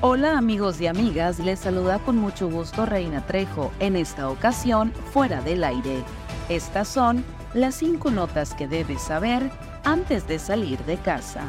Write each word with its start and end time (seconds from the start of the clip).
Hola 0.00 0.38
amigos 0.38 0.80
y 0.80 0.86
amigas, 0.86 1.40
les 1.40 1.58
saluda 1.58 1.98
con 1.98 2.16
mucho 2.18 2.48
gusto 2.48 2.86
Reina 2.86 3.26
Trejo, 3.26 3.72
en 3.80 3.96
esta 3.96 4.28
ocasión 4.30 4.92
fuera 5.12 5.40
del 5.40 5.64
aire. 5.64 6.04
Estas 6.48 6.86
son 6.86 7.24
las 7.52 7.74
cinco 7.74 8.12
notas 8.12 8.54
que 8.54 8.68
debes 8.68 9.02
saber 9.02 9.50
antes 9.82 10.28
de 10.28 10.38
salir 10.38 10.78
de 10.84 10.98
casa. 10.98 11.42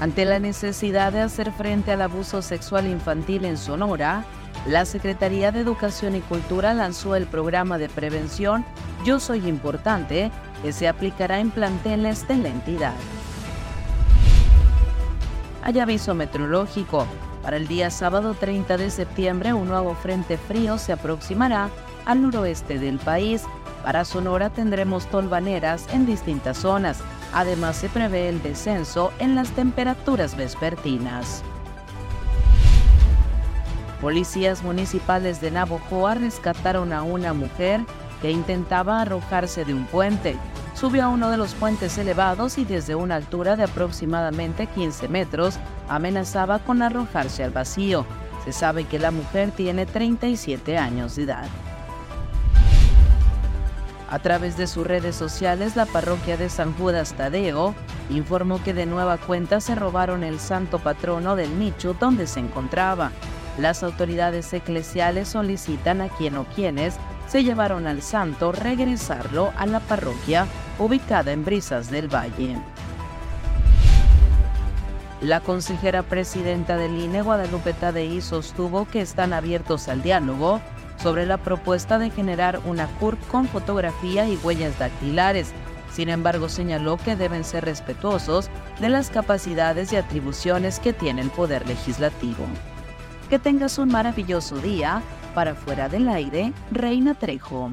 Ante 0.00 0.26
la 0.26 0.38
necesidad 0.38 1.14
de 1.14 1.22
hacer 1.22 1.50
frente 1.50 1.92
al 1.92 2.02
abuso 2.02 2.42
sexual 2.42 2.86
infantil 2.86 3.46
en 3.46 3.56
Sonora, 3.56 4.26
la 4.66 4.84
Secretaría 4.84 5.50
de 5.50 5.60
Educación 5.60 6.14
y 6.14 6.20
Cultura 6.20 6.74
lanzó 6.74 7.16
el 7.16 7.26
programa 7.26 7.78
de 7.78 7.88
prevención 7.88 8.66
Yo 9.06 9.18
Soy 9.18 9.48
Importante, 9.48 10.30
que 10.62 10.74
se 10.74 10.88
aplicará 10.88 11.40
en 11.40 11.50
planteles 11.50 12.28
de 12.28 12.36
la 12.36 12.48
entidad 12.50 12.92
hay 15.62 15.78
aviso 15.78 16.14
meteorológico. 16.14 17.06
Para 17.42 17.56
el 17.56 17.66
día 17.66 17.90
sábado 17.90 18.34
30 18.34 18.76
de 18.76 18.90
septiembre, 18.90 19.52
un 19.52 19.68
nuevo 19.68 19.94
frente 19.94 20.36
frío 20.36 20.78
se 20.78 20.92
aproximará 20.92 21.70
al 22.04 22.22
noroeste 22.22 22.78
del 22.78 22.98
país. 22.98 23.44
Para 23.82 24.04
Sonora 24.04 24.50
tendremos 24.50 25.06
tolvaneras 25.06 25.86
en 25.92 26.06
distintas 26.06 26.58
zonas. 26.58 27.00
Además, 27.32 27.76
se 27.76 27.88
prevé 27.88 28.28
el 28.28 28.42
descenso 28.42 29.12
en 29.18 29.34
las 29.34 29.50
temperaturas 29.50 30.36
vespertinas. 30.36 31.42
Policías 34.00 34.62
municipales 34.62 35.40
de 35.40 35.50
Navojoa 35.50 36.14
rescataron 36.14 36.92
a 36.92 37.02
una 37.02 37.32
mujer 37.32 37.82
que 38.20 38.30
intentaba 38.30 39.00
arrojarse 39.00 39.64
de 39.64 39.74
un 39.74 39.86
puente 39.86 40.36
subió 40.80 41.04
a 41.04 41.08
uno 41.08 41.28
de 41.28 41.36
los 41.36 41.52
puentes 41.52 41.98
elevados 41.98 42.56
y 42.56 42.64
desde 42.64 42.94
una 42.94 43.16
altura 43.16 43.54
de 43.54 43.64
aproximadamente 43.64 44.66
15 44.66 45.08
metros 45.08 45.58
amenazaba 45.90 46.58
con 46.60 46.80
arrojarse 46.80 47.44
al 47.44 47.50
vacío. 47.50 48.06
Se 48.46 48.52
sabe 48.52 48.84
que 48.84 48.98
la 48.98 49.10
mujer 49.10 49.50
tiene 49.50 49.84
37 49.84 50.78
años 50.78 51.16
de 51.16 51.24
edad. 51.24 51.48
A 54.08 54.18
través 54.20 54.56
de 54.56 54.66
sus 54.66 54.86
redes 54.86 55.14
sociales, 55.14 55.76
la 55.76 55.84
parroquia 55.84 56.38
de 56.38 56.48
San 56.48 56.72
Judas 56.72 57.12
Tadeo 57.12 57.74
informó 58.08 58.62
que 58.62 58.72
de 58.72 58.86
nueva 58.86 59.18
cuenta 59.18 59.60
se 59.60 59.74
robaron 59.74 60.24
el 60.24 60.40
santo 60.40 60.78
patrono 60.78 61.36
del 61.36 61.58
nicho 61.58 61.94
donde 62.00 62.26
se 62.26 62.40
encontraba. 62.40 63.12
Las 63.58 63.82
autoridades 63.82 64.50
eclesiales 64.54 65.28
solicitan 65.28 66.00
a 66.00 66.08
quien 66.08 66.38
o 66.38 66.44
quienes 66.44 66.96
se 67.28 67.44
llevaron 67.44 67.86
al 67.86 68.00
santo 68.00 68.50
regresarlo 68.50 69.52
a 69.58 69.66
la 69.66 69.78
parroquia 69.78 70.46
ubicada 70.80 71.30
en 71.30 71.44
Brisas 71.44 71.90
del 71.90 72.12
Valle. 72.12 72.56
La 75.20 75.40
consejera 75.40 76.02
presidenta 76.02 76.78
del 76.78 76.98
INE, 76.98 77.20
Guadalupe 77.20 77.74
Tadei, 77.74 78.22
sostuvo 78.22 78.86
que 78.86 79.02
están 79.02 79.34
abiertos 79.34 79.88
al 79.88 80.02
diálogo 80.02 80.62
sobre 80.96 81.26
la 81.26 81.36
propuesta 81.36 81.98
de 81.98 82.10
generar 82.10 82.60
una 82.64 82.86
CURP 82.98 83.20
con 83.28 83.46
fotografía 83.46 84.26
y 84.26 84.36
huellas 84.36 84.78
dactilares. 84.78 85.52
Sin 85.92 86.08
embargo, 86.08 86.48
señaló 86.48 86.96
que 86.96 87.16
deben 87.16 87.44
ser 87.44 87.66
respetuosos 87.66 88.48
de 88.80 88.88
las 88.88 89.10
capacidades 89.10 89.92
y 89.92 89.96
atribuciones 89.96 90.80
que 90.80 90.94
tiene 90.94 91.20
el 91.20 91.30
Poder 91.30 91.66
Legislativo. 91.68 92.46
Que 93.28 93.38
tengas 93.38 93.76
un 93.78 93.90
maravilloso 93.90 94.56
día 94.58 95.02
para 95.34 95.54
fuera 95.54 95.90
del 95.90 96.08
aire, 96.08 96.52
Reina 96.70 97.14
Trejo. 97.14 97.72